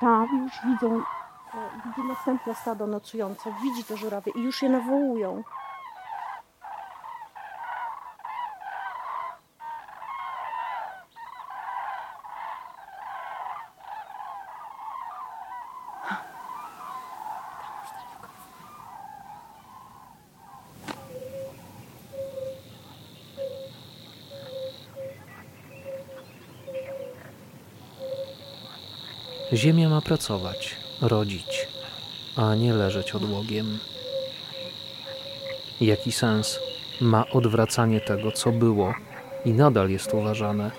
[0.00, 1.02] Tam już widzą,
[1.54, 5.42] e, widzi następne stado nocujące, widzi te żurawie i już je nawołują.
[29.52, 31.68] Ziemia ma pracować, rodzić,
[32.36, 33.78] a nie leżeć odłogiem.
[35.80, 36.58] Jaki sens
[37.00, 38.94] ma odwracanie tego, co było
[39.44, 40.70] i nadal jest uważane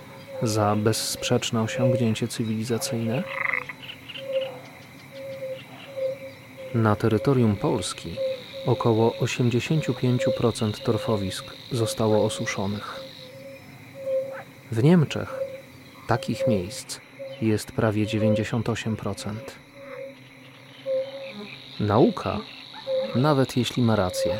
[0.43, 3.24] za bezsprzeczne osiągnięcie cywilizacyjne?
[6.74, 8.15] Na terytorium Polski
[8.65, 13.03] około 85% torfowisk zostało osuszonych.
[14.71, 15.39] W Niemczech
[16.07, 17.03] takich miejsc
[17.42, 19.36] jest prawie 98%.
[21.80, 22.40] Nauka,
[23.16, 24.40] nawet jeśli ma rację,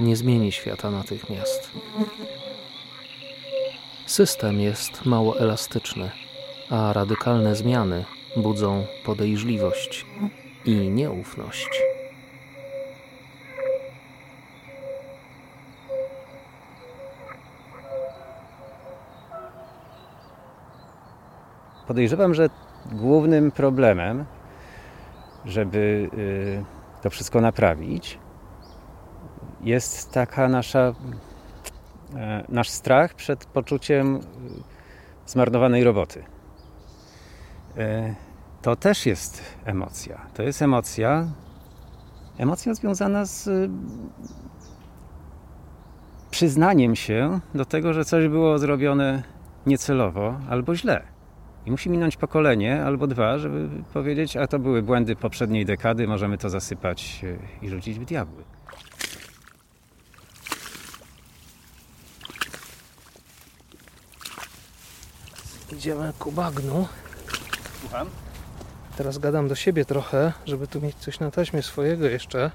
[0.00, 1.70] nie zmieni świata natychmiast.
[4.06, 6.10] System jest mało elastyczny,
[6.70, 8.04] a radykalne zmiany
[8.36, 10.06] budzą podejrzliwość
[10.64, 11.91] i nieufność.
[21.92, 22.50] Podejrzewam, że
[22.92, 24.24] głównym problemem,
[25.44, 26.64] żeby y,
[27.02, 28.18] to wszystko naprawić,
[29.60, 30.94] jest taka nasza,
[32.16, 34.20] e, nasz strach przed poczuciem y,
[35.26, 36.24] zmarnowanej roboty.
[37.78, 38.14] E,
[38.62, 40.26] to też jest emocja.
[40.34, 41.28] To jest emocja,
[42.38, 43.70] emocja związana z y,
[46.30, 49.22] przyznaniem się do tego, że coś było zrobione
[49.66, 51.12] niecelowo albo źle.
[51.66, 56.38] I musi minąć pokolenie albo dwa, żeby powiedzieć, a to były błędy poprzedniej dekady, możemy
[56.38, 57.24] to zasypać
[57.62, 58.44] e, i rzucić w diabły.
[65.72, 66.88] Idziemy ku bagnu.
[67.80, 68.08] Słucham?
[68.96, 72.50] Teraz gadam do siebie trochę, żeby tu mieć coś na taśmie swojego jeszcze,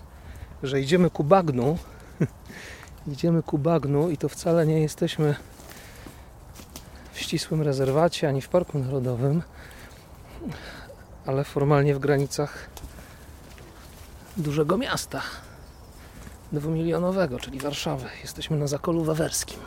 [0.63, 1.77] że idziemy ku bagnu.
[3.07, 5.35] idziemy ku bagnu i to wcale nie jesteśmy
[7.27, 9.43] ścisłym rezerwacie ani w Parku Narodowym,
[11.25, 12.69] ale formalnie w granicach
[14.37, 15.21] dużego miasta
[16.51, 18.05] dwumilionowego, czyli Warszawy.
[18.21, 19.59] Jesteśmy na Zakolu Wawerskim.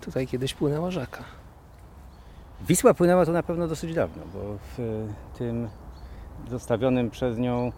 [0.00, 1.24] Tutaj kiedyś płynęła rzeka.
[2.68, 4.40] Wisła płynęła to na pewno dosyć dawno, bo
[4.76, 5.06] w
[5.38, 5.68] tym
[6.50, 7.72] zostawionym przez nią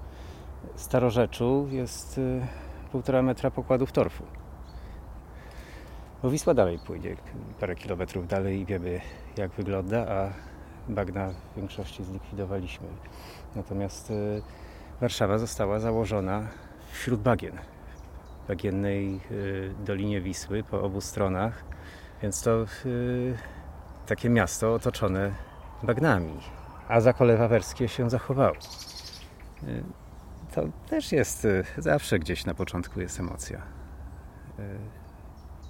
[0.77, 2.41] starorzeczu jest y,
[2.93, 4.23] półtora metra pokładów torfu.
[6.27, 7.17] Bo Wisła dalej pójdzie,
[7.61, 9.01] parę kilometrów dalej i wiemy
[9.37, 10.33] jak wygląda, a
[10.89, 12.87] bagna w większości zlikwidowaliśmy.
[13.57, 14.43] Natomiast y,
[15.01, 16.49] Warszawa została założona
[16.93, 17.59] wśród bagien,
[18.45, 21.65] w bagiennej y, Dolinie Wisły po obu stronach,
[22.23, 22.65] więc to
[24.07, 25.33] takie miasto otoczone
[25.83, 26.41] bagnami,
[26.89, 28.57] a zakole wawerskie się zachowało.
[29.63, 29.85] Y,
[30.55, 33.63] to też jest y, zawsze gdzieś na początku jest emocja.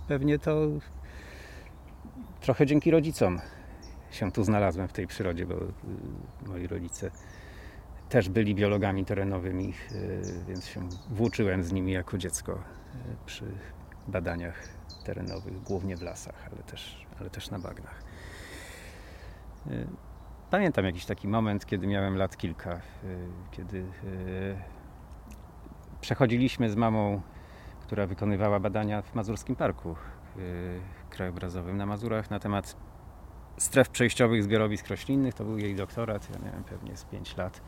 [0.07, 0.67] Y, pewnie to
[2.41, 3.41] trochę dzięki rodzicom
[4.11, 5.55] się tu znalazłem w tej przyrodzie, bo
[6.47, 7.11] moi rodzice
[8.09, 9.75] też byli biologami terenowymi,
[10.49, 12.59] więc się włóczyłem z nimi jako dziecko
[13.27, 13.45] przy
[14.09, 14.69] badaniach
[15.05, 18.03] terenowych, głównie w lasach, ale też, ale też na bagnach.
[19.67, 19.87] Y,
[20.51, 22.81] pamiętam jakiś taki moment, kiedy miałem lat kilka, y,
[23.51, 24.57] kiedy y,
[26.01, 27.21] przechodziliśmy z mamą,
[27.87, 29.97] która wykonywała badania w Mazurskim Parku
[31.11, 32.77] Krajobrazowym na Mazurach na temat
[33.59, 35.35] stref przejściowych zbiorowisk roślinnych.
[35.35, 37.61] To był jej doktorat, ja miałem pewnie z 5 lat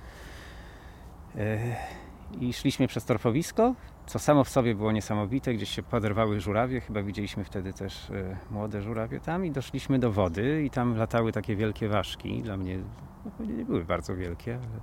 [2.40, 3.74] i szliśmy przez torfowisko,
[4.06, 5.54] co samo w sobie było niesamowite.
[5.54, 10.12] Gdzieś się poderwały żurawie, chyba widzieliśmy wtedy też e, młode żurawie tam i doszliśmy do
[10.12, 12.42] wody i tam latały takie wielkie ważki.
[12.42, 12.78] Dla mnie
[13.24, 14.80] no, nie były bardzo wielkie, ale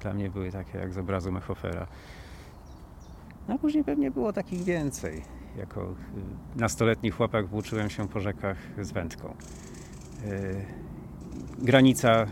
[0.00, 1.86] dla mnie były takie jak z obrazu Mechofera.
[3.48, 5.22] No, a później pewnie było takich więcej.
[5.56, 5.94] Jako e,
[6.60, 9.28] nastoletni chłopak włóczyłem się po rzekach z wędką.
[9.28, 10.54] E,
[11.58, 12.26] granica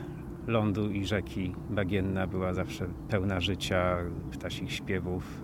[0.46, 3.98] lądu i rzeki bagienna była zawsze pełna życia,
[4.32, 5.42] ptasich śpiewów.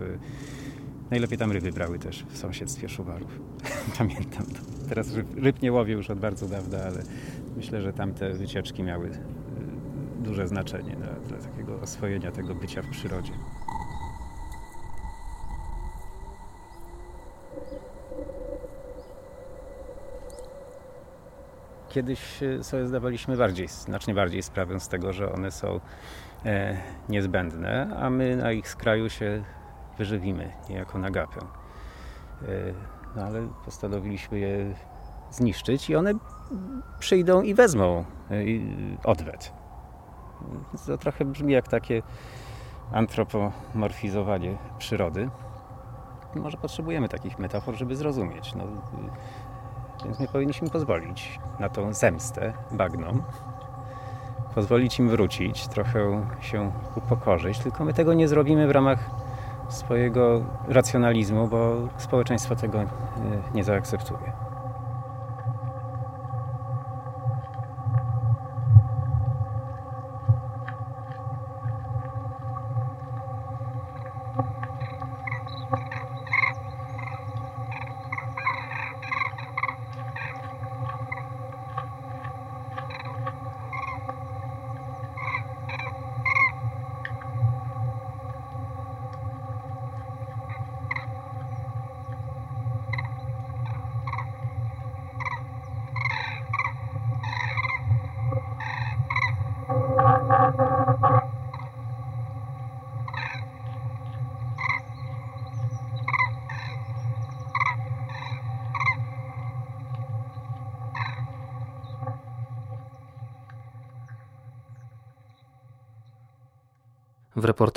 [1.11, 3.41] Najlepiej tam ryby brały też w sąsiedztwie Szuwarów.
[3.99, 4.89] Pamiętam to.
[4.89, 7.03] Teraz ryb, ryb nie łowię już od bardzo dawna, ale
[7.57, 9.13] myślę, że tamte wycieczki miały y,
[10.21, 13.33] duże znaczenie dla, dla takiego oswojenia tego bycia w przyrodzie.
[21.93, 25.81] Kiedyś e, sobie zdawaliśmy bardziej, znacznie bardziej sprawę z tego, że one są
[26.45, 26.77] e,
[27.09, 29.45] niezbędne, a my na ich skraju się
[29.99, 31.41] wyżywimy niejako na gapę.
[31.41, 32.47] E,
[33.17, 34.75] no ale postanowiliśmy je
[35.31, 36.13] zniszczyć i one
[36.99, 38.05] przyjdą i wezmą
[39.05, 39.53] odwet.
[40.87, 42.03] To trochę brzmi jak takie
[42.93, 45.31] antropomorfizowanie przyrody.
[46.35, 48.55] Może potrzebujemy takich metafor, żeby zrozumieć.
[48.55, 48.65] No,
[50.05, 53.23] więc my powinniśmy pozwolić na tą zemstę bagnom.
[54.55, 59.11] Pozwolić im wrócić, trochę się upokorzyć, tylko my tego nie zrobimy w ramach
[59.69, 62.87] swojego racjonalizmu, bo społeczeństwo tego e,
[63.55, 64.52] nie zaakceptuje.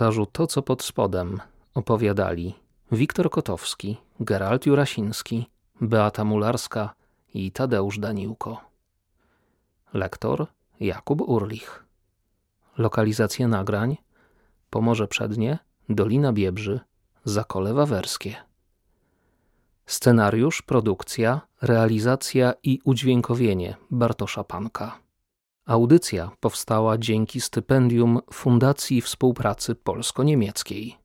[0.05, 1.39] Reportażu To, co pod spodem
[1.73, 2.55] opowiadali
[2.91, 5.45] Wiktor Kotowski, Gerald Jurasiński,
[5.81, 6.93] Beata Mularska
[7.33, 8.61] i Tadeusz Daniłko.
[9.93, 10.47] Lektor
[10.79, 11.83] Jakub Urlich.
[12.77, 13.97] Lokalizacja nagrań
[14.69, 16.79] Pomorze Przednie, Dolina Biebrzy,
[17.23, 18.35] Zakole Wawerskie.
[19.85, 25.04] Scenariusz, produkcja, realizacja i udźwiękowienie Bartosza Panka.
[25.65, 31.04] Audycja powstała dzięki stypendium Fundacji Współpracy Polsko-Niemieckiej.